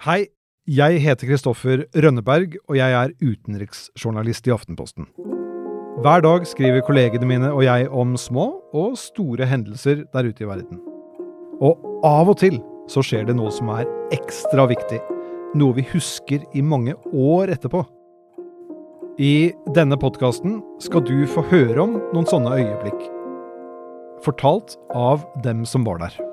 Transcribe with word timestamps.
Hei, 0.00 0.30
jeg 0.64 1.02
heter 1.04 1.28
Kristoffer 1.28 1.82
Rønneberg, 1.92 2.54
og 2.70 2.76
jeg 2.78 2.94
er 2.96 3.10
utenriksjournalist 3.20 4.46
i 4.48 4.52
Aftenposten. 4.54 5.04
Hver 6.00 6.22
dag 6.24 6.46
skriver 6.48 6.80
kollegene 6.86 7.28
mine 7.28 7.50
og 7.52 7.60
jeg 7.66 7.90
om 7.92 8.14
små 8.16 8.46
og 8.72 8.94
store 8.96 9.44
hendelser 9.50 10.06
der 10.14 10.30
ute 10.30 10.46
i 10.46 10.48
verden. 10.48 10.80
Og 11.60 11.84
av 12.08 12.32
og 12.32 12.38
til 12.40 12.56
så 12.88 13.04
skjer 13.04 13.28
det 13.28 13.36
noe 13.36 13.52
som 13.52 13.68
er 13.74 13.84
ekstra 14.16 14.64
viktig. 14.72 15.02
Noe 15.60 15.76
vi 15.76 15.84
husker 15.92 16.48
i 16.56 16.64
mange 16.64 16.96
år 17.12 17.52
etterpå. 17.58 17.84
I 19.20 19.52
denne 19.76 20.00
podkasten 20.00 20.62
skal 20.80 21.04
du 21.04 21.28
få 21.28 21.44
høre 21.52 21.76
om 21.84 22.00
noen 22.14 22.32
sånne 22.32 22.56
øyeblikk. 22.56 23.04
Fortalt 24.24 24.80
av 24.96 25.28
dem 25.44 25.66
som 25.68 25.84
var 25.84 26.00
der. 26.06 26.29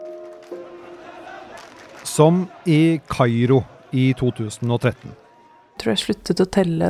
Som 2.18 2.48
i 2.66 2.98
Kairo 3.06 3.60
i 3.94 4.08
2013. 4.18 5.12
Jeg 5.12 5.82
tror 5.84 5.92
jeg 5.92 6.02
sluttet 6.02 6.40
å 6.42 6.48
telle 6.50 6.88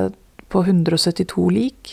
på 0.47 0.61
172 0.63 1.47
lik. 1.51 1.89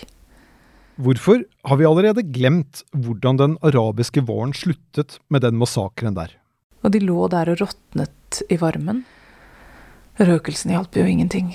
Hvorfor 1.02 1.40
har 1.66 1.80
vi 1.80 1.88
allerede 1.88 2.22
glemt 2.22 2.84
hvordan 2.94 3.40
den 3.40 3.56
arabiske 3.66 4.22
våren 4.28 4.54
sluttet 4.54 5.16
med 5.34 5.42
den 5.42 5.58
massakren 5.58 6.14
der? 6.14 6.36
Og 6.86 6.94
de 6.94 7.00
lå 7.02 7.26
der 7.32 7.50
og 7.50 7.64
råtnet 7.64 8.44
i 8.46 8.60
varmen. 8.60 9.02
Røkelsen 10.22 10.70
hjalp 10.76 10.94
jo 10.94 11.02
ingenting. 11.02 11.50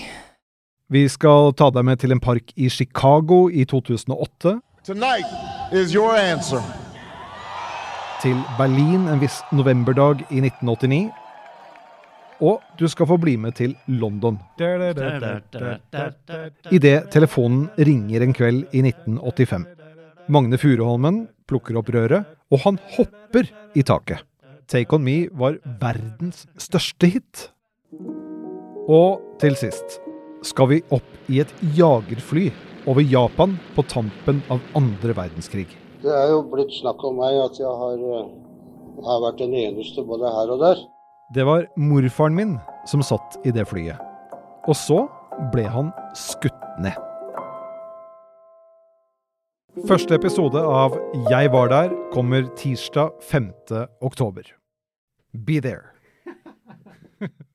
Vi 0.91 1.05
skal 1.07 1.53
ta 1.55 1.69
deg 1.71 1.87
med 1.87 2.03
til 2.03 2.11
en 2.11 2.19
park 2.19 2.51
i 2.59 2.67
Chicago 2.67 3.45
i 3.47 3.63
2008. 3.63 4.57
Tonight 4.83 5.71
is 5.71 5.95
your 5.95 6.19
answer. 6.19 6.59
Til 8.19 8.35
Berlin 8.59 9.07
en 9.07 9.23
viss 9.23 9.39
novemberdag 9.55 10.27
i 10.27 10.43
1989. 10.43 11.07
Og 12.39 12.63
du 12.79 12.85
skal 12.87 13.07
få 13.09 13.17
bli 13.19 13.35
med 13.37 13.57
til 13.57 13.75
London. 13.91 14.37
Idet 16.71 17.09
telefonen 17.11 17.67
ringer 17.75 18.23
en 18.23 18.35
kveld 18.35 18.65
i 18.71 18.83
1985. 18.85 19.67
Magne 20.29 20.59
Furuholmen 20.61 21.23
plukker 21.49 21.79
opp 21.79 21.89
røret, 21.91 22.27
og 22.53 22.63
han 22.63 22.79
hopper 22.95 23.49
i 23.75 23.83
taket. 23.83 24.23
Take 24.69 24.93
On 24.93 25.03
Me 25.03 25.23
var 25.33 25.57
verdens 25.81 26.45
største 26.61 27.09
hit. 27.09 27.49
Og 28.89 29.19
til 29.41 29.57
sist 29.57 29.99
skal 30.45 30.69
vi 30.71 30.83
opp 30.95 31.29
i 31.29 31.41
et 31.43 31.51
jagerfly 31.75 32.47
over 32.89 33.03
Japan 33.03 33.57
på 33.75 33.83
tampen 33.89 34.39
av 34.53 34.61
andre 34.77 35.15
verdenskrig. 35.17 35.67
Det 35.99 36.13
er 36.13 36.29
jo 36.31 36.45
blitt 36.47 36.71
snakk 36.77 37.01
om 37.03 37.19
meg 37.19 37.35
at 37.43 37.59
jeg 37.59 37.73
har, 37.81 37.97
eh, 37.99 38.29
har 39.03 39.19
vært 39.25 39.41
den 39.41 39.53
eneste 39.53 40.05
både 40.07 40.31
her 40.31 40.53
og 40.55 40.61
der. 40.63 40.85
Det 41.33 41.45
var 41.45 41.67
morfaren 41.77 42.35
min 42.35 42.57
som 42.89 43.03
satt 43.05 43.35
i 43.45 43.51
det 43.53 43.67
flyet. 43.69 43.99
Og 44.65 44.73
så 44.73 45.03
ble 45.53 45.67
han 45.69 45.91
skutt 46.17 46.63
ned. 46.81 46.97
Første 49.85 50.17
episode 50.17 50.59
av 50.65 50.97
Jeg 51.29 51.51
var 51.53 51.69
der 51.69 51.93
kommer 52.13 52.49
tirsdag 52.57 53.13
5. 53.29 53.51
oktober. 54.01 54.49
Be 55.45 55.61
there. 55.61 55.93